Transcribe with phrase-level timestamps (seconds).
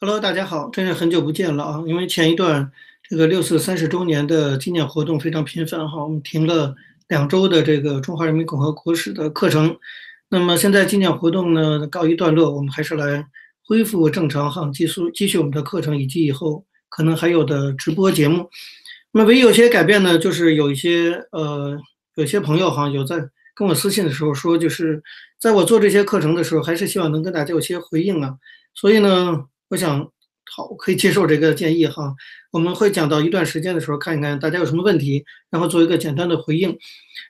[0.00, 1.82] Hello，大家好，真是很久不见了啊！
[1.84, 2.70] 因为前一段
[3.02, 6.72] 这个六四三十周年的纪念活动非常频繁哈，我们停了
[7.08, 9.76] 两周的这个中华人民共和国史的课程。
[10.28, 13.26] 那么现在纪念活动呢告一段落，我们还是来
[13.64, 18.48] 恢复正常哈，继续继续我们的课程以及以后可能还有的直播节目。
[19.10, 21.76] 那么唯一有些改变呢，就是有一些呃，
[22.14, 23.16] 有些朋友哈有在
[23.52, 25.02] 跟我私信的时候说，就是
[25.40, 28.36] 在我做这些课程的时候，还是希望能跟大家有些回应啊。
[28.74, 29.46] 所以呢。
[29.70, 30.00] 我想，
[30.56, 32.14] 好，可以接受这个建议哈。
[32.50, 36.74] 我们会讲到一段时间的时候，看一看大家有什么问题，然后做一个简单的回应。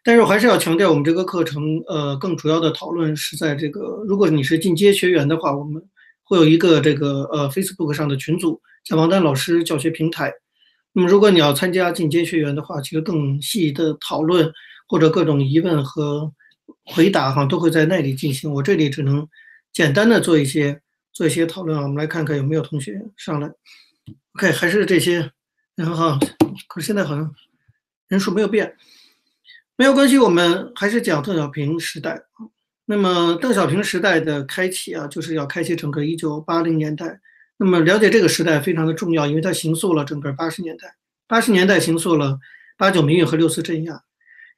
[0.04, 5.82] 但是我还是要强调，我们这个课程，呃，更主要的讨论是在这个，如果你是进阶学员的话，我们
[6.22, 10.32] 会有一个这个呃 Facebook 上的群组，叫王丹老师教学平台。
[10.92, 14.48] 那么如果你要参加进阶学员的话，其实更细的讨论
[14.86, 16.32] 或者各种疑问和
[16.84, 18.52] 回答哈，都会在那里进行。
[18.54, 19.26] 我这里只能
[19.72, 20.80] 简单的做一些。
[21.18, 23.50] 做一些讨论啊，我们来看看有没有同学上来。
[24.36, 25.32] OK，还是这些
[25.74, 26.16] 人哈，
[26.68, 27.34] 可是现在好像
[28.06, 28.76] 人数没有变，
[29.74, 32.22] 没有关系，我们还是讲邓小平时代。
[32.84, 37.18] 那么邓小平时代的开启啊，就是要开启整个一九八零年代。
[37.56, 40.94] 那么了解这个时代非常的重要，因为它形塑了整个八十年代。
[41.26, 42.38] 八十年代形塑了
[42.76, 44.00] 八九民运和六四镇压，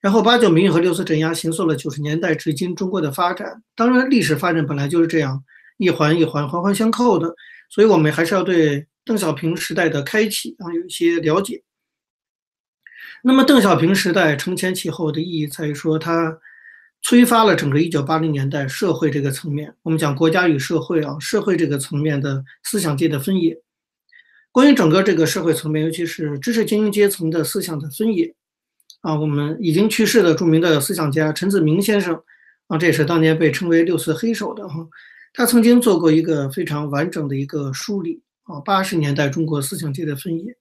[0.03, 3.63] 然后八九民运和六四镇压形塑了九十年代至今中国的发展。
[3.75, 5.43] 当然，历史发展本来就是这样。
[5.81, 7.35] 一环一环环环相扣的，
[7.71, 11.63] 所以我们还是要对邓小平时代的开启啊有一些了解。
[13.25, 16.39] 那么邓小平时代承前启后的意义在于说，它
[17.01, 19.75] 催发了整个一九八零年代社会这个层面。
[19.83, 23.59] 我们讲国家与社会啊，社会这个层面的思想界的分野。
[24.53, 28.35] 关于整个这个社会层面，尤其是知识精英阶层的思想的分野
[29.01, 32.23] 啊，我们已经去世的著名的思想家陈子明先生
[32.67, 34.87] 啊，这也是当年被称为六四黑手的哈。
[35.33, 40.57] 他曾经做过一个非常完整的一个梳理啊，八十年代中国思想界的分野。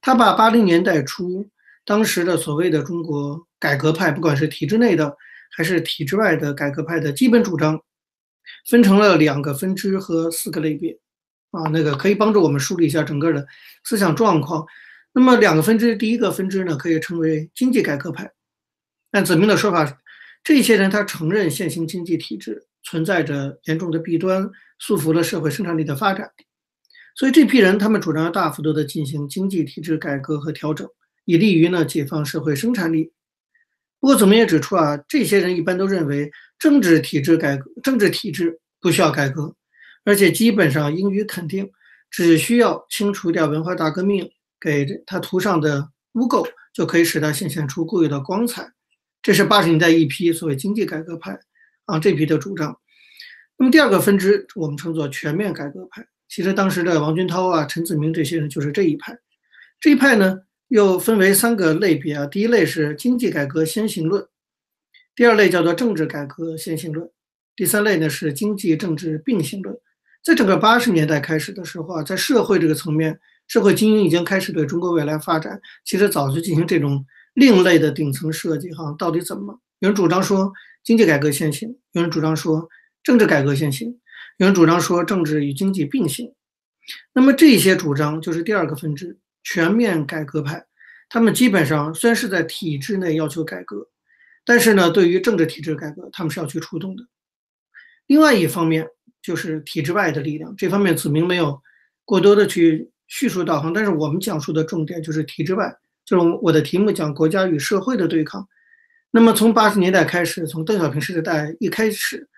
[0.00, 1.48] 他把八零年代初
[1.84, 5.16] 当时的所谓的中国改革派，不管是体制内的
[5.50, 7.80] 还是体制外的改革派的基本主张，
[8.68, 10.98] 分成了两个分支和四个类别
[11.50, 13.46] 啊，那个可以帮助我们梳理一下整个的
[13.84, 14.66] 思想状况。
[15.12, 18.30] 那么两个分支，第一个分支呢，可以称为经济改革派。
[19.12, 19.98] 按子明的说法，
[20.44, 22.66] 这些人他承认现行经济体制。
[22.88, 26.30] 存在着严重的弊端，束缚了社会生产力的发展。
[27.14, 30.88] 所以这批人，他们主张要大幅度的进行经济体制改革和调整，
[31.26, 33.12] 以利于呢解放社会生产力。
[34.00, 39.54] 不过，总们也指出啊，这些人一般都认为政治体制改革、政治体制不需要改革，
[40.04, 41.70] 而且基本上应予肯定，
[42.10, 48.72] 只需要清除掉文化大革命给他涂上的污垢，就可以使他显现出固有的光彩。
[49.20, 51.38] 这是八十年代一批所谓经济改革派。
[51.88, 52.78] 啊，这批的主张。
[53.56, 56.06] 那么第二个分支，我们称作全面改革派。
[56.28, 59.18] 其实当时的王军涛啊、陈子明这些人就是这一派。
[59.80, 62.26] 这一派呢，又分为三个类别啊。
[62.26, 64.28] 第一类是经济改革先行论，
[65.16, 67.10] 第二类叫做政治改革先行论，
[67.56, 69.74] 第三类呢是经济政治并行论。
[70.22, 77.04] 在整个八十年代开始的时候啊，在社会这个层面，社会精英已经开始对中国未来发展，其实早就进行这种
[77.34, 78.94] 另类的顶层设计哈。
[78.98, 79.58] 到底怎么？
[79.80, 80.52] 有人主张说。
[80.82, 82.68] 经济改革先行，有人主张说
[83.02, 84.00] 政治改革先行，
[84.38, 86.32] 有人主张说政治与经济并行。
[87.12, 90.64] 那么这些主张就是第二个分支——全面改革派。
[91.10, 93.88] 他们基本上虽然是在体制内要求改革，
[94.44, 97.04] 但是呢，对于政治体制改革，他们是要去触动的。
[98.06, 98.86] 另外一方面
[99.20, 101.60] 就是体制外的力量，这方面子明没有
[102.04, 103.70] 过多的去叙述到哈。
[103.74, 105.74] 但是我们讲述的重点就是体制外，
[106.06, 108.48] 就是我的题目讲国家与社会的对抗。
[109.10, 112.28] 那么从八十年代开始，从邓小平时代一开始，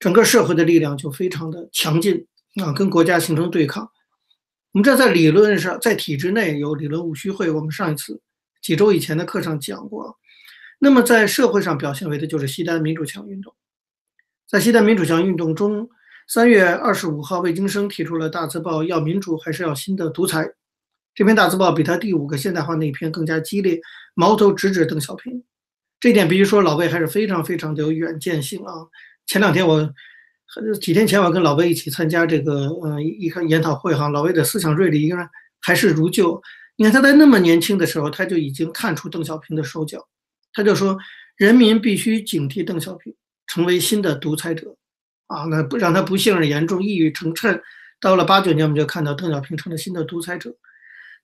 [0.00, 2.26] 整个社会的力量就非常的强劲
[2.62, 3.88] 啊，跟国家形成对抗。
[4.72, 8.20] 我们这在理论上，在体制内有理论务虚会，我们上一次
[8.60, 10.18] 几周以前的课上讲过。
[10.78, 13.54] 那么在社会上表现为的就是西单民主墙运动。
[14.48, 15.88] 在西单民主墙运动中，
[16.28, 20.46] 三月二十五号，魏京生提出了大字报要民主还是要新的独裁？
[21.14, 23.80] 这篇大字报比他第五个现代化那篇更加激烈，
[24.14, 25.42] 矛头直指邓小平。
[26.06, 28.72] 这一点必须说，老魏还是非常非常的有远见性啊！
[29.26, 29.92] 前两天我，
[30.80, 35.28] 几天前我跟老魏一起参加这个，呃，一个研讨会哈，老魏的思想锐利应该
[35.60, 36.40] 还是如旧。
[36.76, 40.06] 你看他在那么年轻的时候，他就已经看出邓小平的手脚，
[40.52, 40.96] 他就说，
[41.38, 43.12] 人民必须警惕邓小平
[43.48, 44.76] 成为新的独裁者，
[45.26, 47.60] 啊，那不让他不幸而严重，一语成谶。
[47.98, 50.54] 到了八九年，我们就看到邓小平成了新的独裁者。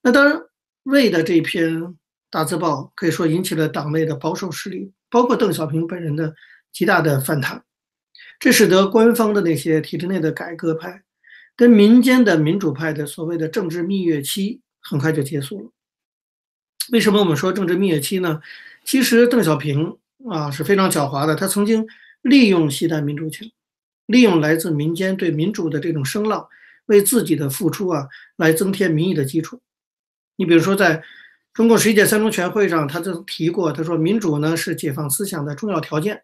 [0.03, 0.41] 那当然，
[0.83, 1.97] 魏的这篇。
[2.33, 6.35] 大字报可以说引起了党内的保守势力，包括邓小平本人的
[6.73, 7.63] 极大的反弹，
[8.41, 11.03] 这使得官方的那些体制内的改革派
[11.55, 15.71] 跟民间的民主派的所谓的政治蜜月期很快就结束了。
[16.91, 18.41] 为什么我们说政治蜜月期呢？
[18.83, 19.99] 其实邓小平
[20.31, 21.87] 啊是非常狡猾的，他曾经
[22.23, 23.47] 利用西单民主墙，
[24.07, 26.49] 利用来自民间对民主的这种声浪，
[26.87, 29.61] 为自己的付出啊来增添民意的基础。
[30.37, 31.05] 你比如说，在
[31.55, 36.23] 中共十一届三中全会上，他曾提过，他说民主呢是解放思想的重要条件。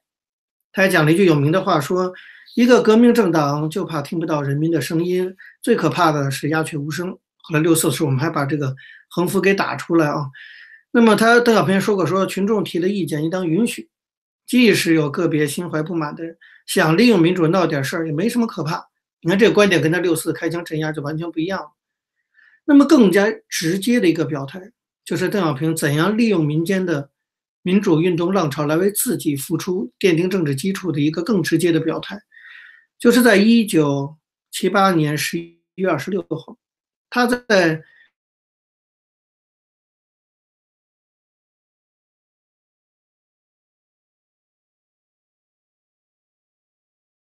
[0.72, 2.12] 他还讲了一句有名的话，说
[2.54, 7.10] 一个革命政党就怕听不到人民的声音，最可怕的是鸦雀无声。
[7.10, 8.74] 后来六四的时候，我们还把这个
[9.10, 10.26] 横幅给打出来啊。
[10.90, 13.90] 那么他邓小平说过，说群众提的意见应当允许，
[14.46, 18.88] 即使有个别心怀不满的人想利用民主闹点事儿，也没什么可怕。
[19.20, 21.70] 你看这个观点跟他六四开枪镇压就完全不一样了。
[22.64, 24.72] 那么更加直接的一个表态，
[25.08, 27.10] 就是邓小平怎样利用民间的。
[27.62, 32.18] 民主运动浪潮来为自己付出、奠定政治基础的一个更直接的表态，
[32.98, 34.16] 就是在一九
[34.50, 36.58] 七八年十一月二十六号，
[37.08, 37.82] 他在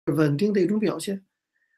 [0.07, 1.25] 稳定的一种表现。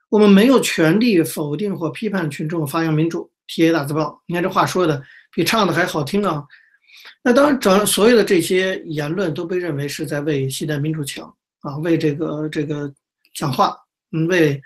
[0.08, 4.22] 我们没有权利否定或批判群众发扬民主、贴大字报。
[4.26, 5.04] 你看这话说的
[5.38, 6.44] 比唱的还好听啊！
[7.22, 12.92] 那当然，整所有的这些言论都被认为是在为西单民主墙啊，为这个这个
[13.32, 13.76] 讲话，
[14.10, 14.60] 嗯，为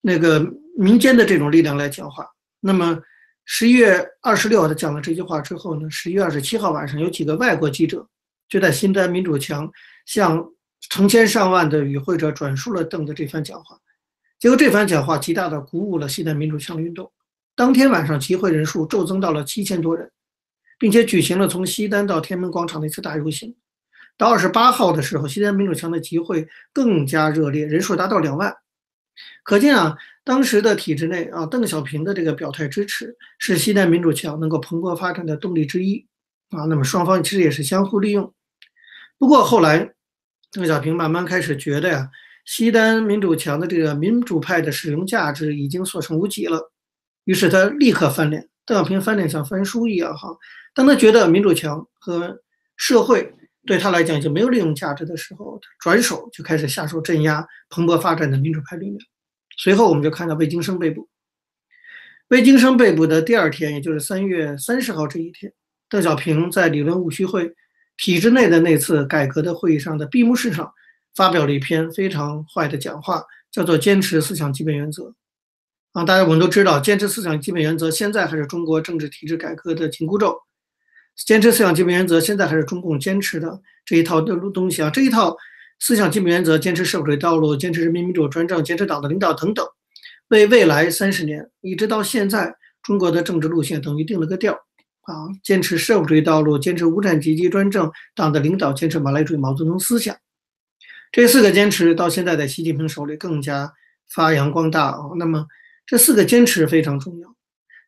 [0.00, 0.42] 那个
[0.74, 2.26] 民间的这种力量来讲话。
[2.60, 2.98] 那么
[3.44, 8.08] 十一月二十六号他讲了这句话之后呢，十一月二十七号晚上有几个外国记者
[8.48, 9.70] 就在新单民主墙
[10.06, 10.42] 向
[10.88, 13.78] 成千上万的与会者转述了邓的这番讲话。
[14.38, 17.12] 结果这番讲话极大的鼓舞了西单民主墙的运动，
[17.54, 20.10] 当天晚上集会人数骤增到了七千多人。
[20.80, 23.54] 并且举行了从西单到天安门广场的一次大游行。
[24.16, 28.56] 到二十八号的时候，西单民主墙的集会更加热烈，人数达到两万。
[29.44, 29.94] 可见啊，
[30.24, 36.06] 当时的体制内啊，邓小平的这个表态支持是西单民主墙能够蓬勃发展的动力之一
[36.48, 36.64] 啊。
[36.64, 38.32] 那么双方其实也是相互利用。
[39.18, 39.92] 不过后来，
[40.50, 42.08] 邓小平慢慢开始觉得呀，
[42.46, 46.72] 西单民主墙的这个民主派的使用价值已经所剩无几了，
[47.24, 48.48] 于是他立刻翻脸。
[48.66, 50.28] 邓小平翻脸像翻书一样哈。
[50.74, 52.40] 当他觉得民主墙和
[52.76, 53.34] 社会
[53.66, 58.98] 对他来讲已经没有利用价值的时候，转手就开始下手镇压蓬勃发展的民主派力量。
[59.58, 61.08] 随后，我们就看到魏京生被捕。
[62.28, 65.52] 魏京生被捕的第二天，也就是三月三十号这一天，
[65.88, 67.52] 邓小平在理论务虚会
[67.96, 70.72] 体制内的那次改革的会议上的闭幕式上，
[71.16, 75.12] 发表了一篇非常坏的讲话，叫做“坚持思想基本原则”。
[75.92, 80.36] 啊，大家我们都知道，坚持思想基本原则现在还是中国政治体制改革的紧箍咒。
[81.26, 84.88] 坚持思想基本原则，现在还是中共坚持的这一套的东西啊！
[84.88, 85.36] 这一套
[85.80, 89.66] 思想基本原则，坚持社会主义道路，坚持人民民主专政，坚持党的领导等等，
[90.28, 94.54] 为未来三十年一直到现在，中国的政治路线等于定了个调
[95.02, 95.28] 啊！
[95.42, 100.16] 坚持社会主义道路，坚持无产阶级专政，党的领导坚持马列主义毛泽东思想，
[101.10, 103.72] 这四个坚持到现在在习近平手里更加
[104.08, 105.00] 发扬光大啊！
[105.18, 105.44] 那么
[105.90, 107.34] 这四个坚持非常重要，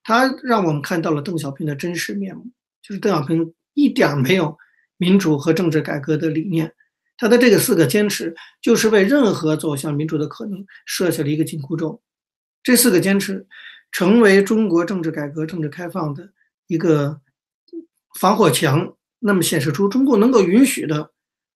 [0.02, 2.46] 它让我们看到了邓小平的真实面目。
[2.82, 4.58] 就是邓小平一点没有
[4.96, 6.74] 民主和政治改革的理念，
[7.16, 12.02] 他的这个四个坚持就是为任何走向民主的可能设下了一个紧箍咒。
[12.64, 13.46] 这四个坚持
[13.92, 16.32] 成为中国政治改革、政治开放的
[16.66, 17.20] 一个
[18.18, 21.12] 防火墙，那么显示出中共能够允许的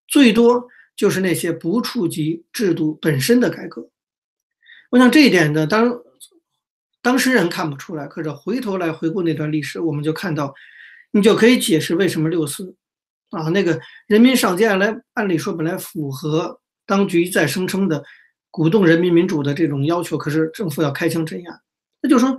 [0.06, 3.90] 最多就是那些不触及制度本身的改革。
[4.90, 5.92] 我想这一点呢，当然
[7.06, 10.52] 当事人看不出来，可是回头来回顾那段历史，我们就看到。
[11.12, 12.74] 你就可以解释为什么六四，
[13.30, 18.02] 啊，那个人民上街来，按理说本来符合当局一再声称的
[18.50, 21.60] 鼓动人民民主的这种要求，可是政府要开枪镇压，
[22.02, 22.36] 那就说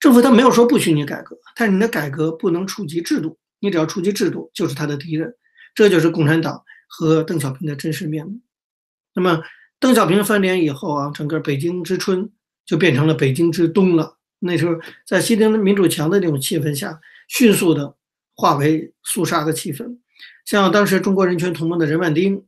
[0.00, 5.32] 政府他没有说不许你改革，但是你的改革不能触及制度，你只要触及制度就是他的敌人，
[5.74, 8.40] 这就是共产党和邓小平的真实面目。
[9.14, 9.40] 那么
[9.80, 12.30] 邓小平翻脸以后啊，整个北京之春
[12.68, 14.18] 就变成了北京之冬了。
[14.38, 17.96] 那时候在西单民主墙的那种气氛下，迅速的。
[18.40, 19.98] 化为肃杀的气氛，
[20.44, 22.44] 像当时中国人权同盟的任万丁，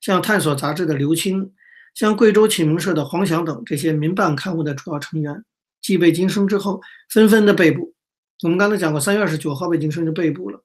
[0.00, 1.52] 像探索杂志的刘青，
[1.94, 5.44] 像贵州启蒙社的黄翔等这些民办刊物的主要成员，
[5.80, 7.94] 继魏京生之后，纷纷的被捕。
[8.42, 10.60] 我们刚才讲过，三月二十九号魏京生就被捕了。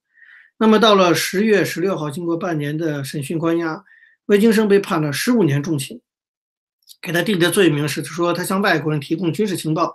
[0.57, 3.83] 那么到了十月十六号，经过半年的审讯关押，
[4.25, 6.01] 魏京生被判了十五年重刑，
[7.03, 9.93] 给他定的罪名是说他向外国人提供军事情报。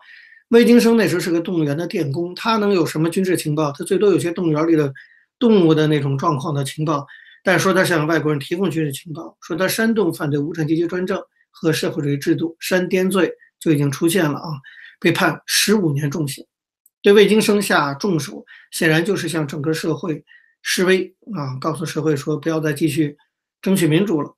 [0.51, 3.73] 魏京生那时候是个动物园的电工，他能有什么军事情报？
[3.73, 4.93] 他最多有些动物园里的
[5.39, 7.07] 动物的那种状况的情报。
[7.43, 11.19] 但说他向外国人提供军事情报，说他煽动反对无产阶级专政
[11.51, 14.49] 和社会主义制度，煽颠罪就已经出现了啊。
[15.01, 16.45] 被判十五年重刑。
[17.01, 20.25] 对魏京生下重手，显然就是向整个社会
[20.61, 23.17] 示威啊，告诉社会说不要再继续
[23.63, 24.35] 争取民主了。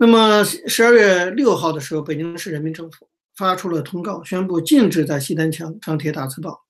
[0.00, 6.64] 那么十二月六号的时候，北京市人民政府发出了通告，宣布禁止在西单墙张贴大字报。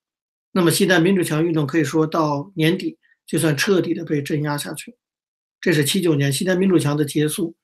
[0.51, 4.97] 那么西单民主墙运动可以说到年底就算彻底的被镇压下去。
[5.61, 7.55] 这是七九年西单民主墙的结束。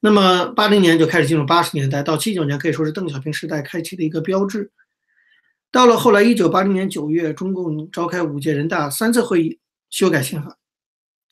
[0.00, 4.70] 那么八零年就开始进入八十年代，到七九年可以说是邓小平时代开启的一个标志。
[5.72, 9.58] 到了后来，一九八零年九月，中共召开五届人大三次会议
[9.88, 10.58] 修改宪法。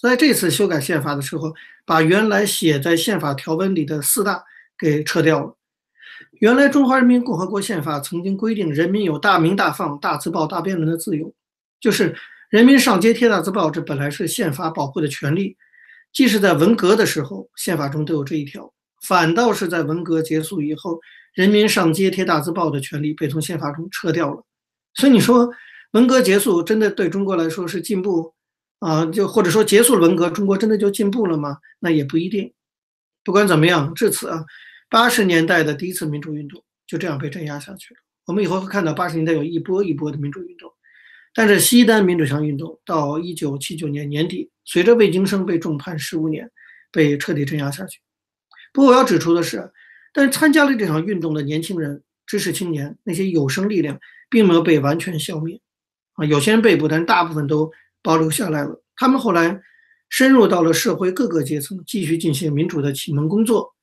[0.01, 4.45] 在这次修改宪法的时候，把原来写在宪法条文里的四大
[4.79, 5.57] 给撤掉了。
[6.41, 11.33] 原来中华人民共和国宪法曾经规定，人民有大鸣大放、大字报、大辩论的自由，
[11.81, 12.15] 就是
[12.51, 15.57] 人民上街贴大字报，这本来是宪法保护的权利。
[16.13, 18.73] 即使在文革的时候，宪法中都有这一条，
[19.07, 21.01] 反倒是在文革结束以后，
[21.35, 24.45] 人民上街贴大字报的权利被从宪法中撤掉了。
[24.95, 25.51] 所以你说，
[25.93, 28.34] 文革结束真的对中国来说是进步
[28.85, 29.07] 啊？
[29.07, 31.59] 就或者说结束了文革，中国真的就进步了吗？
[31.81, 32.53] 那也不一定。
[33.25, 34.45] 不管怎么样，至此啊，
[34.91, 38.01] 八十年代的第一次民主运动就这样被镇压下去了。
[38.27, 40.71] 我们以后会看到八十年代有一波一波的民主运动。
[41.37, 46.49] 但是西单民主墙运动到一九七九年年底，随着魏京生被重判十五年，
[46.93, 47.99] 被彻底镇压下去。
[48.73, 49.73] 不过我要指出的是，
[50.13, 53.99] 但是参加了这场运动的年轻人、知识青年那些有生力量，
[54.31, 55.61] 并没有被完全消灭
[56.13, 57.73] 啊，有些人被捕，但是大部分都
[58.05, 58.81] 保留下来了。
[58.95, 59.61] 他们后来
[60.09, 63.75] 深入到了社会各个阶层，继续进行民主的启蒙工作，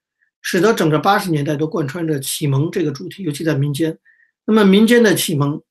[0.42, 3.98] 使得整个八十年代都贯穿着启蒙这个主题，尤其在民间。
[4.46, 5.62] 那么民间的启蒙。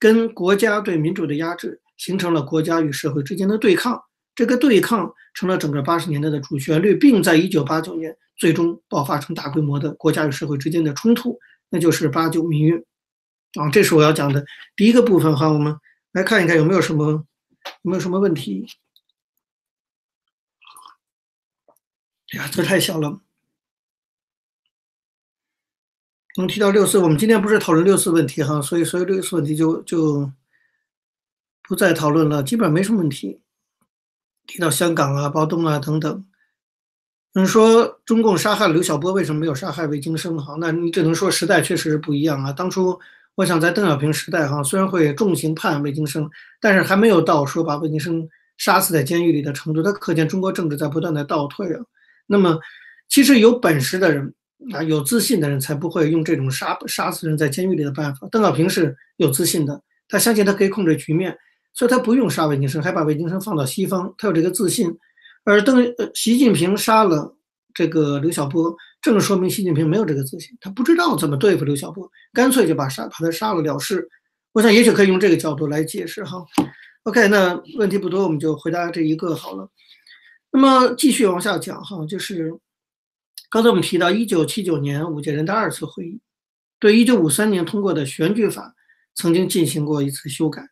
[0.00, 4.00] 跟国家对民主的压制，形成了国家与社会之间的对抗。
[4.32, 11.36] 这个对抗成了整个八十年代的主旋律，并在一九八九年最终爆发成大规模的国家与社会之间的冲突，
[11.68, 12.76] 那就是八九民运。
[13.58, 14.44] 啊，这是我要讲的
[14.76, 15.48] 第一个部分哈。
[15.48, 15.74] 我们
[16.12, 17.24] 来看一看有没有什么
[17.82, 18.66] 有没有什么问题。
[22.32, 23.20] 哎呀，这太小了。
[26.36, 30.30] 我们提到六四，我们今天不是讨论六四问题哈，所以所以六四问题就就
[31.62, 33.40] 不再讨论了，基本上没什么问题。
[34.46, 36.26] 提到香港啊、暴动啊等等，
[37.32, 40.38] 你说中共杀害了刘晓波，为什么没有杀害魏京生？
[40.38, 42.52] 哈，那你只能说时代确实是不一样啊。
[42.52, 43.00] 当初
[43.38, 46.28] 我想在邓小平时代哈，虽然会重刑判魏京生，
[46.60, 49.80] 但是还没有到说把魏京生杀死在监狱里的程度。
[49.80, 51.80] 他可见中国政治在不断的倒退啊。
[52.26, 52.58] 那么，
[53.08, 54.34] 其实有本事的人。
[54.74, 58.26] 啊，有自信的人才不会用这种杀杀死人在监狱里的办法。
[58.28, 61.32] 邓小平是有自信的，他相信他可以控制局面，
[61.74, 64.92] 所以他不用杀魏京生，还把魏京生放到西方，他有这个自信。
[65.44, 67.36] 而邓呃习近平杀了
[67.72, 74.08] 这个刘晓波，正说明习近平没有这个自信，他不知道怎么对付刘晓波，干脆就把杀把他杀了了事。
[74.52, 76.44] 我想也许可以用这个角度来解释哈。
[77.04, 79.70] OK，那问题不多，我们就回答这一个好了。
[80.50, 82.58] 那么继续往下讲哈，就是。
[83.50, 86.20] 刚才我们提到，一九七九年五届人大二次会议
[86.78, 88.74] 对一九五三年通过的选举法
[89.14, 90.68] 曾经进行过一次修改，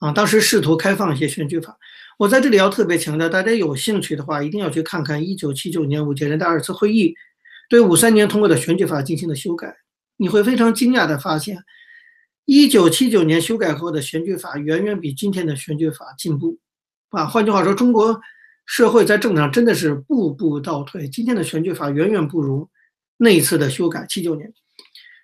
[0.00, 1.78] 啊，当时试图开放一些选举法。
[2.18, 7.14] 我在这里要特别强调，大家有兴趣的话，一定要去看看一九七九年五届人大二次会议
[7.68, 9.76] 对五三年通过的选举法进行了修改。
[10.16, 11.58] 你会非常惊讶的发现，
[12.44, 16.58] 一九七九年修改后的选举法远远比今天的选举法进步。
[17.10, 18.20] 啊，换句话说，中国。
[18.66, 21.06] 社会在政治上真的是步步倒退。
[21.06, 22.66] 今天的选举法远远不如
[23.18, 24.06] 那一次的修改。
[24.08, 24.50] 七九年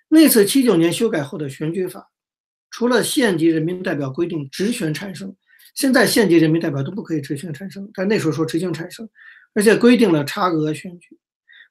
[0.09, 2.11] 那次七九年修改后的选举法，
[2.69, 5.35] 除了县级人民代表规定直选产生，
[5.73, 7.89] 现在县级人民代表都不可以直选产生。
[7.95, 9.09] 但那时候说直选产生，
[9.55, 11.17] 而且规定了差额选举，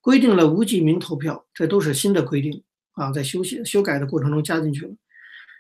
[0.01, 4.93] 规定了无记名投票，这都是新的规定啊，在修写修改的过程中加进去了。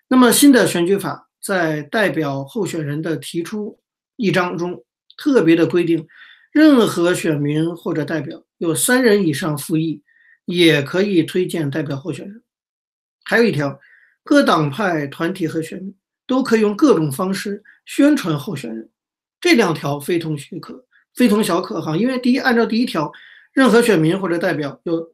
[0.09, 3.81] 那么新的选举法在代表候选人的提出
[4.17, 4.85] 一章中。
[5.17, 6.07] 特别的规定，
[6.51, 10.03] 任何选民或者代表有三人以上复议，
[10.47, 12.43] 也可以推荐代表候选人。
[13.25, 13.79] 还有一条，
[14.25, 15.95] 各党派团体和选民
[16.27, 18.89] 都可以用各种方式宣传候选人。
[19.43, 21.95] 这两条非同许可，非同小可哈。
[21.95, 23.13] 因为第一，按照第一条，
[23.53, 25.13] 任何选民或者代表有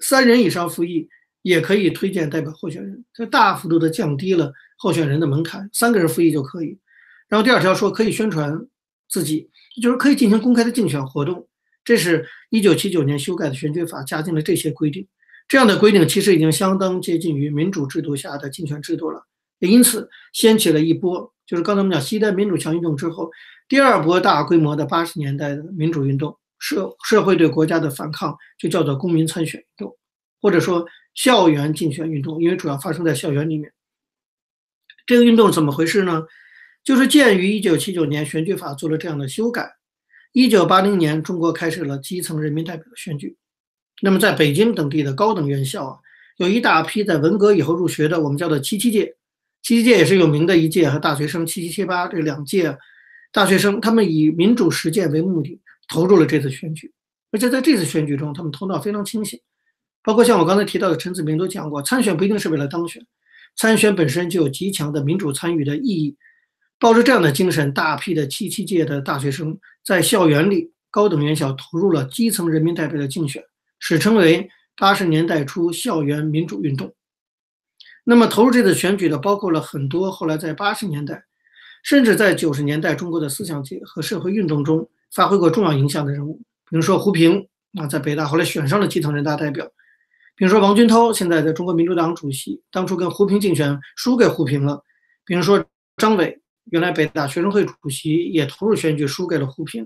[0.00, 1.08] 三人以上复议，
[1.42, 6.78] 也可以推荐代表候选人，这大幅度的降低了候选人的门槛，三个人复议就可以。
[7.28, 8.66] 然后第二条说可以宣传。
[9.08, 9.48] 自己
[9.80, 11.46] 就是可以进行公开的竞选活动，
[11.84, 15.06] 这是一九七九年修改的选举法加进了这些规定。
[15.46, 19.24] 这样的规定其实已经相当接近于民主制度下的竞选制度了，
[19.60, 23.30] 也因此掀起了一波，就是刚才我们讲西单民主墙运动之后，
[23.68, 29.96] 第二波大规模的八十年代的民主运动，社社会对国家的反抗就叫做公民参选运动，
[30.40, 33.72] 或者说校园竞选运动，因为主要发生在校园里面。
[35.06, 36.24] 这个运动怎么回事呢？
[36.82, 39.74] 就是鉴于1979年选举法做了这样的修改
[40.34, 43.36] ，1980年中国开始了基层人民代表的选举。
[44.02, 45.98] 那么在北京等地的高等院校啊，
[46.36, 49.16] 有一大批在文革以后入学的，我们叫做“七七届”。
[49.62, 52.76] 七七届也是有名的一届和大学生，七七七八这两届
[53.32, 56.92] 大学生，他们以民主实践为目的投入了这次选举，
[57.30, 59.40] 而且在这次选举中，他们头脑非常清醒。
[60.02, 63.04] 包括像我刚才提到的陈子明都讲过，参选不一定是为了当选，
[63.56, 66.16] 参选本身就有极强的民主参与的意义。
[66.78, 73.42] 抱着这样的精神，大批的七七届的大学生在校园里、高等院校投入了基层人民代表的竞选，
[73.78, 76.94] 史称为八十年代初校园民主运动。
[78.04, 81.24] 那么投入这次选举的，包括了很多后来在八十年代，
[81.82, 87.46] 甚至在九十年代中国的思想界和社会运动中发挥过重要影响的人物，比如说胡平
[87.78, 89.64] 啊，在北大后来选上了基层人大代表；
[90.36, 94.82] 比如说王军涛，现在在中国民主党主席，当初跟胡平竞选输给胡平了；
[95.24, 95.64] 比如说
[95.96, 99.84] 张伟，原来北大学生会主席也投入选举输给了胡平；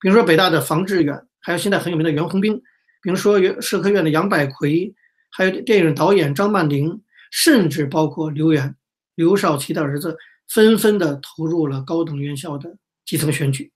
[0.00, 2.54] 比如说北大的房志远，还有现在很有名的袁宏兵；
[3.02, 4.94] 比如说社科院的杨百奎，
[5.30, 7.00] 还有电影导演张曼玲。
[7.36, 8.76] 甚至包括刘源、
[9.16, 13.72] 刘少奇的儿子，纷纷的投入了高等院校的基层选举。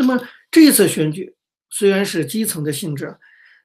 [0.00, 0.18] 那么
[0.50, 1.34] 这次选举
[1.68, 3.14] 虽然是基层的性质，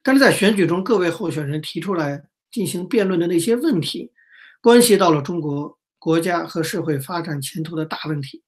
[0.02, 4.12] 但是在选举中各位候选人提出来进行辩论的那些问题，
[4.60, 8.42] 关系到了中国国家和社会发展前途的大问题，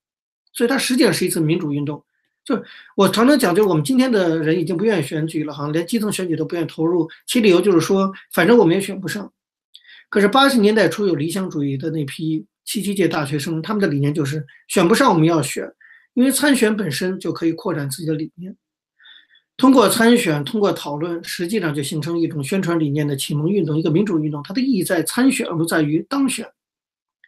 [0.52, 2.04] 所以它实际上是一次民主运动。
[2.45, 2.62] 就
[2.95, 9.33] 我常常讲，就是我们今天的人已经不愿意选举了，好像连基层选举都不愿意投入，其理由就是说，反正我们也选不上。
[10.11, 15.66] 可是八十年代初有理想主义的那批七七届大学生，他们的理念就是选不上我们要选，
[16.15, 18.57] 因为参选本身就可以扩展自己的理念。
[19.57, 24.43] 通过参选，通过讨论，实际上就形成一种宣传理念的启蒙运动，一个民主运动。
[24.43, 26.49] 它的意义在参选，而不在于当选。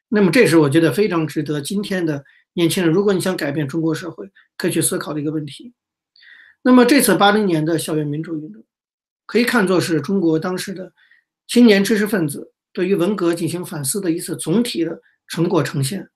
[0.08, 5.72] 那么，这是我觉得非常值得今天的年轻人，如果你想改变中国社会，可以去思考的一个问题。
[6.62, 8.64] 那么，这次八零年的校园民主运动，
[9.26, 10.92] 可以看作是中国当时的
[11.46, 12.52] 青年知识分子。
[12.72, 16.08] 对于文革进行反思的一次总体的成果呈现，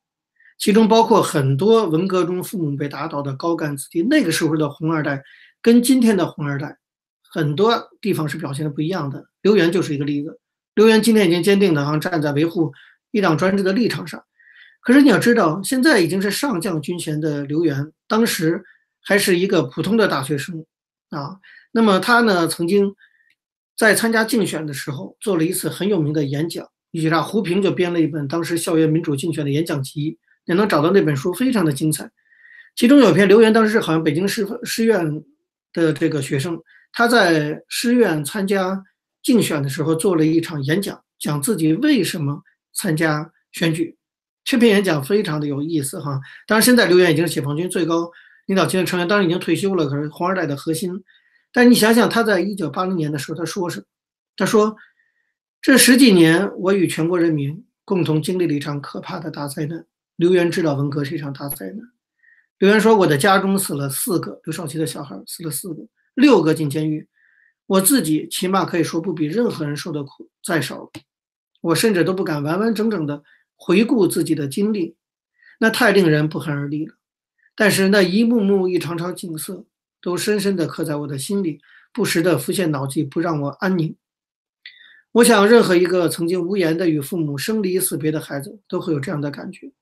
[0.59, 4.03] 其中包括很多文革中父母被打倒的高干子弟。
[4.03, 5.23] 那个时候的红二代
[5.61, 6.79] 跟今天的红二代
[7.23, 9.27] 很多地方是表现的不一样的。
[9.43, 10.38] 刘源就是一个例子。
[10.75, 12.73] 刘源今天已经坚定的啊站在维护
[13.11, 14.25] 一党专制的立场上。
[14.81, 18.64] 可是你要知道，现在已经是上将军衔的刘源，当时
[19.03, 20.64] 还是一个普通的大学生
[21.11, 21.38] 啊。
[21.73, 22.95] 那么他呢，曾经。
[23.77, 26.64] 在参加竞选的时候，做了一次很有名的演讲。
[26.93, 32.11] 于是，胡平就编了一本当时校园民主竞选的演讲集，也能找到那本书，非常的精彩。
[32.77, 35.23] 其中有篇留言，当时是好像北京师师院
[35.73, 36.61] 的这个学生，
[36.93, 38.85] 他在师院参加
[39.23, 43.97] 竞选的时候做了一场演讲，讲自己为什么参加选举。
[44.45, 46.21] 这篇演讲非常的有意思哈。
[46.47, 48.11] 当然，现在刘源已经是解放军最高
[48.47, 51.03] 领导级的成员，当然已经退休了，可是红二代的核心。
[51.53, 53.87] 但你想想，他在一九八零年的时候，他说什么？
[54.37, 54.77] 他说
[55.63, 59.87] ：“这十几年，我与全国人民共同经历了一场可怕的大灾难。
[60.16, 61.79] 刘源知道文革是一场大灾难。
[62.59, 67.09] 刘源说：‘我的家中死了四个刘少奇的小孩，死了四个，六个进监狱。
[67.66, 70.90] 我自己起码可以说不比任何人受的苦再少。
[71.61, 73.22] 我甚至都不敢完完整整的
[73.57, 74.96] 回顾自己的经历，
[75.59, 76.94] 那太令人不寒而栗了。
[77.55, 79.64] 但是那一幕幕、一场场景色。’
[80.05, 83.96] 都深深地刻在我的心里，不时地浮现脑际，不让我安宁。
[85.12, 89.72] 我想，任何一个曾经无言的与父母生离死别的孩子，都会有这样的感觉。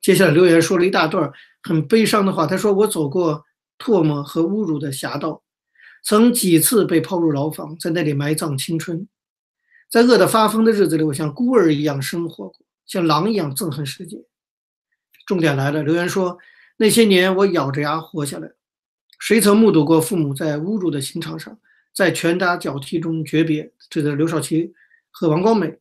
[0.00, 1.30] 接下来，留言说了一大段
[1.62, 2.46] 很悲伤的话。
[2.46, 3.44] 他说：“我走过
[3.78, 5.42] 唾沫和侮辱的侠道，
[6.02, 9.06] 曾几次被抛入牢房，在那里埋葬青春。
[9.90, 14.18] 在饿得发疯的日子里，我像孤儿一样生活过，像狼一样憎恨世界。”
[15.26, 16.38] 重点来了，留言说
[16.78, 18.50] ：“那些年，我咬着牙活下来。”
[19.18, 21.58] 谁曾目睹过父母在侮辱的刑场上，
[21.92, 23.72] 在拳打脚踢中诀别？
[23.90, 24.72] 这是刘少奇
[25.10, 25.76] 和王光美。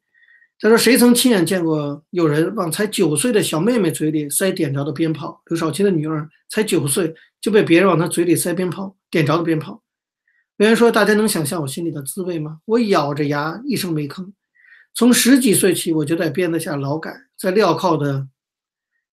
[0.60, 9.84] 他说：“谁曾亲眼见过有人往才九岁的小妹妹嘴里塞点着的鞭炮？”刘少奇的女儿才九岁，就被别人往她嘴里塞鞭炮，点着的鞭炮。
[10.58, 14.32] 有人说：“大家能想象我心里的滋味吗？”我咬着牙，一声没吭。
[14.96, 18.28] 从十几岁起，我就在鞭子下劳改，在镣铐的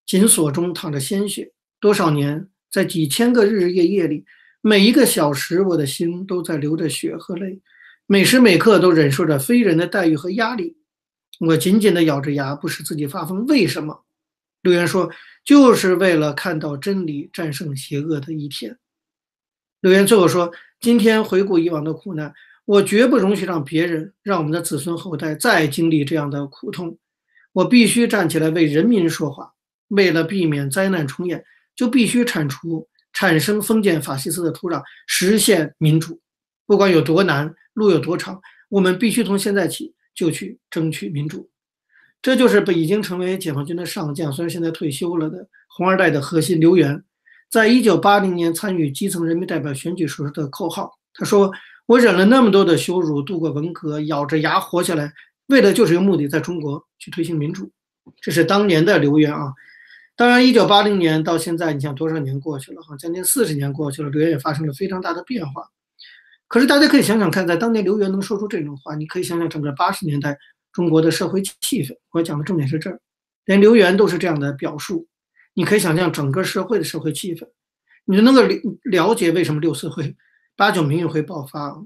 [0.05, 2.47] 紧锁中淌着鲜血，多少年。
[2.71, 4.25] 在几千个日日夜夜里，
[4.59, 7.61] 每一个小时，我的心都在流着血和泪，
[8.05, 10.75] 每时每刻都忍受着非人的待遇和压力。
[11.39, 13.45] 我紧紧地咬着牙，不使自己发疯。
[13.45, 14.03] 为什么？
[14.61, 15.09] 留言说，
[15.43, 18.77] 就是为了看到真理战胜邪恶的一天。
[19.81, 22.33] 留言最后说，今天回顾以往的苦难，
[22.65, 26.97] 我绝不容许让别人、让我们的子孙后代再经历这样的苦痛。
[27.51, 29.53] 我必须站起来为人民说话。
[29.89, 31.45] 为了避免灾难重演，
[31.75, 36.19] 就必须铲除产生封建法西斯的土壤，实现民主。
[36.65, 41.49] 不管有多难，路有多长，我们必须从现在起就去争取民主。
[42.21, 47.03] 这就是被已经成为解放军的上将，虽然现在退休了的红二代的核心刘源，
[47.51, 50.91] 在一九八零年参与基层人民代表选举时的口号。
[51.13, 51.51] 他说
[51.85, 55.13] ：“我忍了那么多的羞辱，度过文革，咬着牙活下来，
[55.47, 57.71] 为的就是一个目的，在中国去推行民主。”
[58.19, 59.53] 这是当年的刘源啊。
[60.15, 62.81] 当然，一九八零年到现在，你想多少年过去了？
[62.81, 65.69] 哈，将近四十年过去了，刘源也发生了非常大的变化。
[66.47, 70.37] 可是大家可以想想看，在当年刘源能说出这种话，你可以想想整个八十年代
[70.71, 71.95] 中国的社会气氛。
[72.11, 72.99] 我讲的重点是这儿，
[73.45, 75.07] 连刘源都是这样的表述，
[75.53, 77.47] 你可以想象整个社会的社会气氛，
[78.05, 80.15] 你就能够了了解为什么六四会、
[80.55, 81.83] 八九民运会爆发。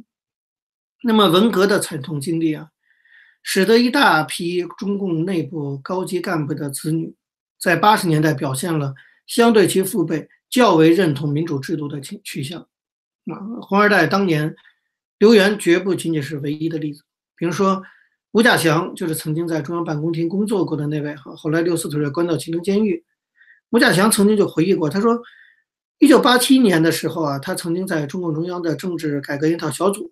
[1.04, 2.68] 那么文革的惨痛经历啊，
[3.42, 7.16] 使得一大批中共内部高级干部的子女。
[7.58, 8.94] 在八十年代表现了
[9.26, 12.68] 相对其父辈较为认同民主制度的倾趋向。
[13.32, 14.56] 啊，红二代当年，
[15.18, 17.04] 刘源绝不仅仅是唯一的例子。
[17.36, 17.82] 比如说，
[18.32, 23.04] 吴稼祥就是曾经在中央办公厅工作过的那位，哈，后来六四时关到秦城监狱。
[23.72, 25.22] 吴稼祥曾经就回忆过，他说，
[26.00, 30.12] 一九八七年的时候啊，他曾经在中共中央的政治改革研讨小组，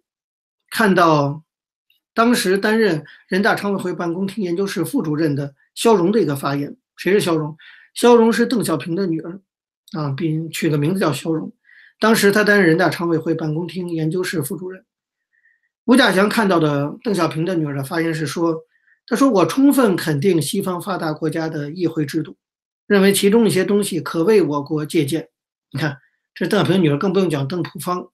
[0.69, 1.43] 看到
[2.13, 6.75] 当时担任人大常委会办公厅研究室副主任的肖荣的一个发言。
[6.95, 7.55] 谁是肖荣？
[7.93, 9.39] 肖荣是邓小平的女儿，
[9.93, 11.51] 啊，并取个名字叫肖荣。
[11.99, 14.85] 当时他担任人大常委会办公厅研究室副主任。
[15.85, 18.61] 吴稼祥看到的邓小平的女儿的发言是说
[19.07, 22.35] ：“他说我充分肯定西方发达国家的议会制度，
[22.85, 25.29] 认为其中一些东西可为我国借鉴。”
[25.71, 25.97] 你看，
[26.35, 28.09] 这邓小平女儿，更不用讲邓朴方。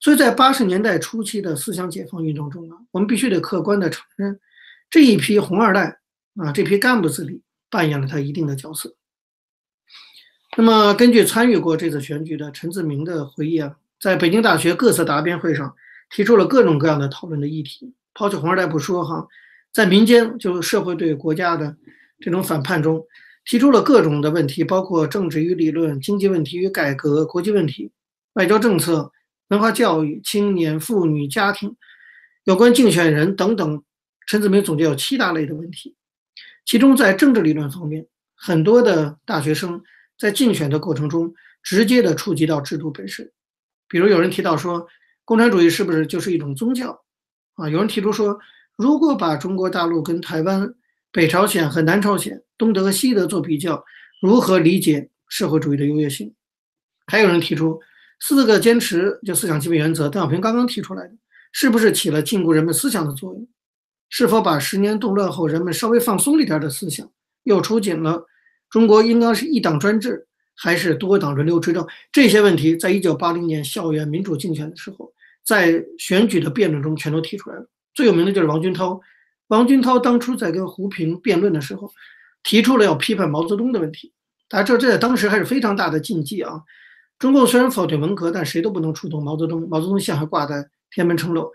[0.00, 4.40] 所以在八十年代初期的思想解放运动中啊，我们必须得客观地承认，
[4.90, 5.98] 这一批红二代
[6.36, 7.42] 啊，这批干部子弟。
[7.68, 8.95] 扮演了他一定的角色。
[10.58, 15.76] 那么，根据参与过这次选举的陈自明的回忆啊，在北京大学各次答辩会上，
[16.08, 17.92] 提出了各种各样的讨论的议题。
[18.14, 19.26] 抛去红二代不说哈，
[19.70, 21.76] 在民间就社会对国家的
[22.20, 23.04] 这种反叛中，
[23.44, 27.92] 提出了各种的问题，包括政治与理论、经济问题与改革、国际问题、
[28.32, 29.12] 外交政策、
[29.48, 31.76] 文化教育、青年、妇女、家庭、
[32.44, 33.82] 有关竞选人等等。
[34.26, 35.94] 陈自明总结有七大类的问题。
[36.64, 39.82] 其中，在政治理论方面，很多的大学生
[40.18, 43.30] 在竞选的过程中直接的触及到制度本身。
[43.88, 44.86] 比如，有人提到说，
[45.24, 47.04] 共产主义是不是就是一种宗教？
[47.54, 48.38] 啊，有人提出说，
[48.76, 50.74] 如果把中国大陆跟台湾、
[51.12, 53.84] 北朝鲜和南朝鲜、东德和西德做比较，
[54.20, 56.34] 如何理解社会主义的优越性？
[57.06, 57.80] 还有人提出
[58.20, 61.14] 四个坚持，就思想基本原则，邓小平刚刚提出来的，
[61.52, 63.48] 是不是起了禁锢人们思想的作用？
[64.08, 67.10] 是否把十年动乱后人们稍微放松了一点的思想，
[67.44, 68.26] 又出紧了？
[68.70, 71.86] 中国应当是一党专制还是多党轮流执政？
[72.10, 75.12] 这些问题，在一九八零年校园民主竞选的时候，
[75.44, 77.68] 在选举的辩论中全都提出来了。
[77.94, 79.00] 最有名的就是王军涛。
[79.48, 81.90] 王军涛当初在跟胡平辩论的时候，
[82.42, 84.12] 提出了要批判毛泽东的问题。
[84.48, 86.60] 大家知道，这在当时还是非常大的禁忌啊。
[87.18, 89.68] 中共虽然否定文革，但谁都不能触动毛泽东。
[89.68, 90.56] 毛泽东像还挂在
[90.90, 91.50] 天安门城楼。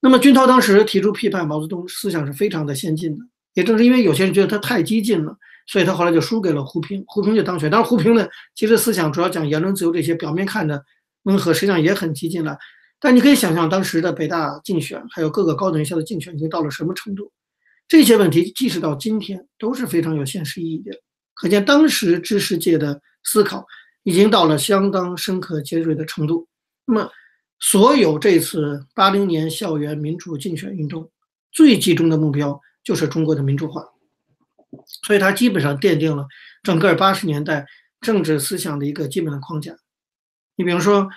[0.00, 3.24] 那么，军涛当时提出批判毛泽东思想是非常的先进的。
[3.54, 5.36] 也正是因为有些人觉得他太激进了，
[5.70, 7.70] 所以他后来就输给了胡平，胡平就当选。
[7.70, 10.82] 当然，胡平呢，其实思想主要讲言论自由这些，表面看着
[11.22, 12.58] 温和，实际上也很激进了。
[12.98, 17.30] 但你可以想象，当时的北大竞选，还有各个高等院校的竞选，已经到了什么程度？
[17.86, 20.90] 这些问题，即使到今天，都是非常有现实意义的。
[21.34, 23.64] 可见，当时知识界的思考
[24.02, 26.48] 已经到了相当深刻尖锐的程度。
[26.84, 27.08] 那么，
[27.60, 31.08] 所有这次八零年校园民主竞选运动
[31.52, 33.84] 最集中的目标就是中国的民主化，
[35.02, 36.26] 所以它基本上奠定了
[36.62, 37.66] 整个八十年代
[38.00, 39.74] 政治思想的一个基本的框架。
[40.56, 41.08] 你比如说，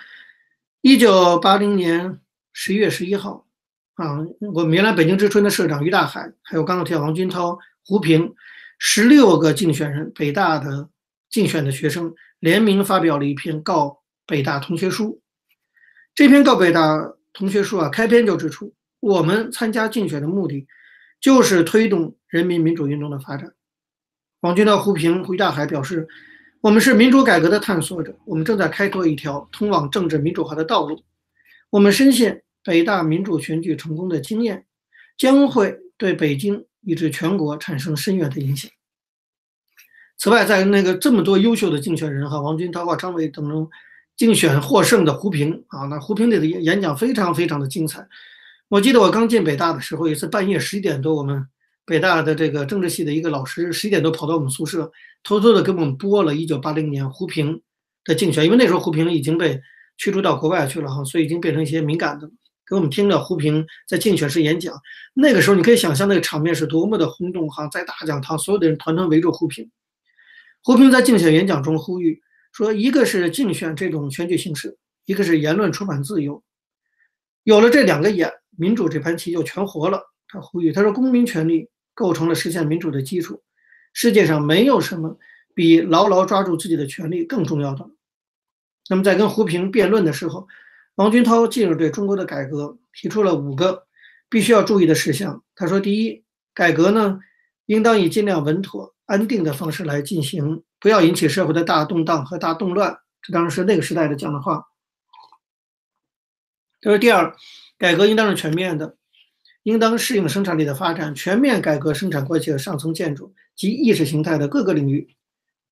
[0.80, 2.20] 一九八零年
[2.52, 3.46] 十一月十一号，
[3.94, 4.18] 啊，
[4.54, 8.34] 我们原来北京之春的社长于大海，还有刚刚提到王军涛、胡平，
[8.78, 10.88] 十六个竞选人，北大的
[11.30, 15.20] 竞选的学生联名发表了一篇告北大同学书。
[16.14, 20.66] 这篇告北大同学书啊，开篇就指出，我们参加竞选的目的，
[21.24, 23.50] 就是推动人民民主运动的发展。
[24.40, 26.06] 王军涛、胡平、胡大海表示，
[26.60, 31.02] 我们是民主改革的探索者，我们正在开拓一条通往政治民主化的道路。
[31.70, 34.66] 我们深信，北大民主选举成功的经验，
[35.16, 38.70] 将会对北京以至全国产生深远的影响。
[40.18, 43.70] 此外，在那个这么多优秀的竞选人哈，王军涛啊、张伟等中。
[44.16, 48.06] 竞选获胜的胡平啊，那胡平的演演讲非常非常的精彩。
[48.68, 51.46] 我记得我刚进北大的时候，有一次半夜十一点多，我们
[51.84, 54.90] 北大的这个政治系的一个老师十一点多跑到我们宿舍，
[55.22, 57.62] 偷偷的给我们播了1980年胡平
[58.04, 59.60] 的竞选，因为那时候胡平已经被
[59.98, 62.26] 驱逐到国外去了哈，所以已经变成一些敏感的，
[62.66, 64.74] 给我们听了胡平在竞选时演讲。
[65.12, 69.70] 那个时候你可以想象那个场面是多么的轰动哈，在大讲堂，所有的人团团围着胡平。
[70.62, 76.42] 胡平在竞选演讲中呼吁说：“一个是竞选这种选举形式，一个是言论出版自由。
[77.42, 83.42] 有了这两个眼，民主这盘棋就全活了。”他呼吁他说：“公民权利构成了实现民主的基础，
[83.92, 85.18] 世界上没有什么
[85.54, 87.88] 比牢牢抓住自己的权利更重要的。”
[88.88, 90.46] 那么在跟胡平辩论的时候，
[90.96, 93.86] 王军涛进入对中国的改革提出了五个
[94.28, 95.42] 必须要注意的事项。
[95.54, 97.18] 他说：“第一，改革呢，
[97.66, 102.96] 应当以尽量稳妥。”安定的方式来进行，不要引起社会的大动荡和大动乱。
[103.20, 104.64] 这当然是那个时代的讲的话。
[106.80, 107.36] 他说：“第二，
[107.84, 108.96] 改革应当是全面的，
[109.64, 115.14] 应当适应生产力的发展，全面改革生产关系的上层建筑及意识形态的各个领域。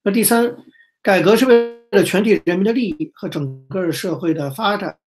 [0.03, 0.55] 那第三，
[1.01, 4.99] 改革是为了全体人民的利益和整个社会的发展。”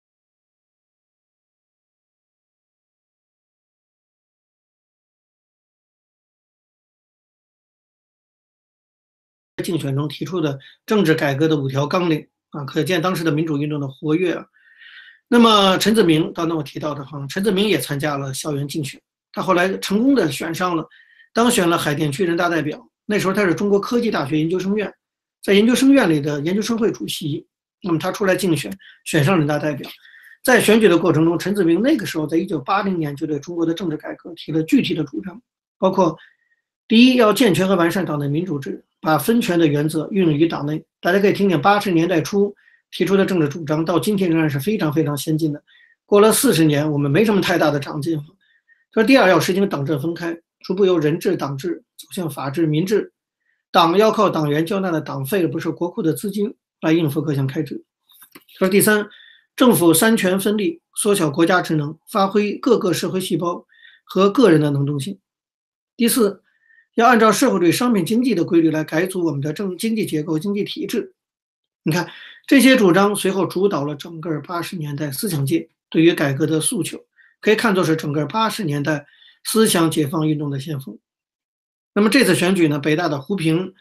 [9.63, 14.47] 竞选中提出的政治改革的五条纲领啊，可见当时的民主运动的活跃啊。
[15.29, 19.01] 那么陈子明刚才我提到的哈，陈子明也参加了校园竞选，
[19.33, 20.87] 他后来成功的选上了，
[21.33, 22.87] 当选了海淀区人大代表。
[23.07, 24.93] 那时候他是中国科技大学研究生院，
[25.43, 27.47] 在研究生院里的研究生会主席。
[27.83, 28.71] 那么他出来竞选，
[29.05, 29.91] 选上人大代表。
[30.43, 35.41] 在选举的过程中，陈子明那个时候在一九八零年就对中国的政治改革提了具体的主张，
[35.79, 36.17] 包括
[36.87, 38.85] 第一要健全和完善党的民主制。
[39.01, 42.55] 把分权的原则运用于党内，大家可以听听八十年代初
[42.95, 45.63] 提出的政治主张，到今天仍然是非常非常先进的。
[46.07, 48.17] 过了四十年，我们没什么太大的长进。
[48.93, 53.13] 他说：第二，要实行党政分开，逐步由人治党治走向法治民治，
[53.71, 57.85] 党要靠党员交纳的党费，而不是国库的资金来应付各项开支。
[58.59, 59.07] 他说：第三，
[59.55, 63.67] 政府三权分立，缩小国家职能，发挥各个社会细胞
[64.05, 65.19] 和个人的能动性。
[65.97, 66.41] 第四。
[66.97, 71.13] 要按照社会主义商品经济的规律来改组我们的政经济结构、经济体制。
[71.83, 72.09] 你看，
[72.47, 76.99] 这些主张随后主导了整个八十年代思想界对于改革的诉求，
[77.41, 79.07] 可以看作是整个八十年代
[79.45, 80.99] 思想解放运动的先锋。
[81.95, 83.73] 那么这次选举呢，北大的胡平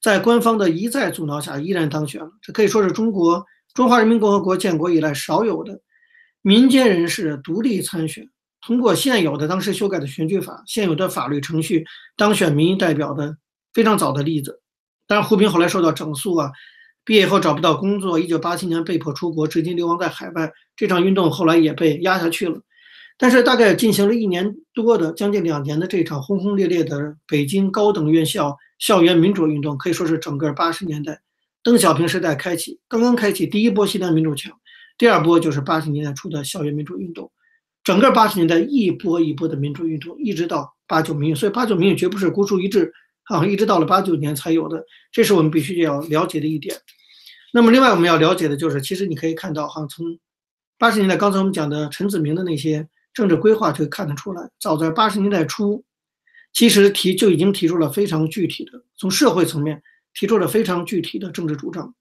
[0.00, 5.80] 在官方的一再阻挠下依然当选了，这可以说是中国中华人民共和国建国以来少有的
[6.42, 8.28] 民间人士独立参选。
[8.60, 13.36] 通过现有的当时修改的选举法、现有的法律程序当选民意代表的
[13.72, 14.60] 非常早的例子。
[15.06, 16.50] 当然，胡平后来受到整肃啊，
[17.08, 20.52] 毕业后找不到工作，一九八七年被迫出国，至今流亡在海外。
[20.76, 22.60] 这场运动后来也被压下去了。
[23.16, 31.18] 但是，大概进行了一年多的、将近两年的这场轰轰烈烈的北京高等院校校园民主运动，可以说是整个八十年代
[31.62, 34.52] 邓小平时代开启，刚刚开启第一波西南民主墙，
[34.98, 37.32] 第二波就是八十年代初的校园民主运动。
[37.84, 42.92] 整个八十年代一波一波的民主运动，一直到八九民运，所以八九民运绝不是孤注一掷，
[43.24, 46.76] 啊，一直到了八九年才有的，这是我们必须要了解的一点。
[47.58, 50.16] 那么，另外我们要了解的就是，其实你可以看到，哈，从
[50.78, 55.82] 八十年代刚才我们讲的陈子明的那些政治规划，就看得出来，早在八十年代初，
[56.52, 59.82] 其实提就已经提出了非常具体的，从社会层面
[60.14, 61.92] 提出了非常具体的政治主张。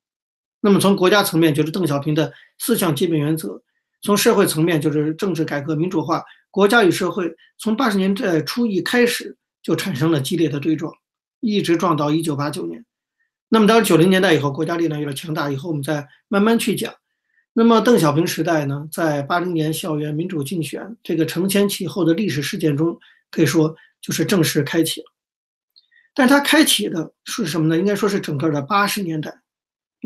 [0.61, 3.59] 那么从国家层面，就是邓小平的四项基本原则。
[4.03, 10.93] 从社会层面，就是政治改革民主化，国家与社会从八十年代初一开始就产生了激烈的对撞，
[11.39, 12.85] 一直撞到一九八九年。
[13.49, 16.93] 那么到九零年代以后，国家力量有了强大以后，我们再慢慢去讲。
[17.53, 22.99] 那么邓小平时代呢，在八零年校园民主竞选这个承前启后的历史事件中，
[23.31, 25.07] 可以说就是正式开启了。
[26.13, 27.77] 但是它开启的是什么呢？
[27.77, 29.41] 应该说是整个的八十年代。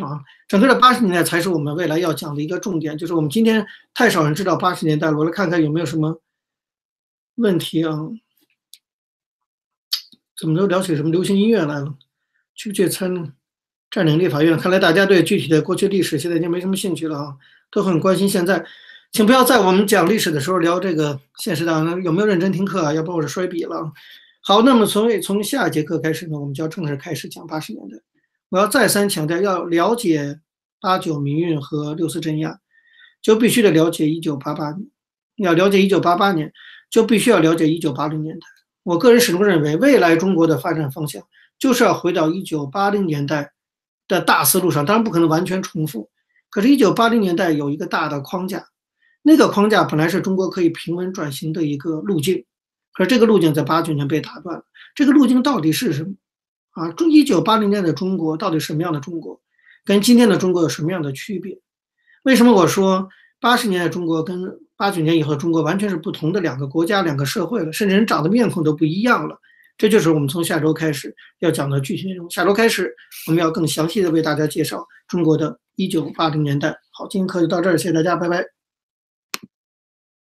[0.02, 5.18] 啊，整个的八十年代才是我们未来要讲的一个重点，就是我们今天太少人知道八十年代了。
[5.18, 6.22] 我来看看有没有什么
[7.36, 7.92] 问题啊？
[10.38, 11.94] 怎么都聊起什么流行音乐来了？
[12.56, 13.34] 去不去参
[13.90, 14.58] 占领立法院？
[14.58, 17.36] 看来大家对具体的过去历史现在已经没什么兴趣了啊，
[17.72, 18.66] 都很关心现在。
[19.12, 22.94] 请不要在我们讲历史的时候聊这个现实党，有没有认真听课啊？
[22.94, 23.92] 要不然我是摔笔了。
[24.42, 27.98] 好，那么从从下节课开始呢，我们就要正式开始讲八十年代。
[28.48, 30.40] 我要再三强调，要了解
[30.80, 32.58] 八九民运和六四镇压，
[33.22, 34.88] 就必须得了解一九八八年；
[35.36, 36.52] 要了解一九八八年，
[36.90, 38.48] 就必须要了解一九八零年代。
[38.84, 41.22] 我个人始终认为，未来中国的发展方向
[41.62, 43.52] 就是要回到一九八零年代
[44.08, 46.10] 的大思路上，当然不可能完全重复。
[46.50, 48.66] 可是，一九八零年代有一个大的框架，
[49.22, 52.44] 那个框架本来是中国可以平稳转型的一个路径，
[52.94, 54.66] 可是这个路径在八九年被打断了。
[54.96, 56.16] 这个路径到底是什么？
[56.72, 59.40] 啊，中一九八零年的中国到底什么样的中国？
[59.86, 61.60] 跟今天的中国有什么样的区别？
[62.24, 63.08] 为什么我说
[63.40, 69.40] 八十年代中国跟八九年以后的中国完全是不同的两个国家、两个社会了，甚至人长得面孔都不一样了？
[69.82, 72.30] 这就是我们从下周开始要讲的具体内容。
[72.30, 72.94] 下周开始，
[73.26, 76.70] 我们要更详细的为大家介绍中国的一九八零年代。
[76.92, 78.61] 好，今天课就到这儿，谢谢大家，拜拜。